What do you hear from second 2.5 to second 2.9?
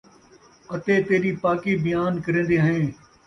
ہیں،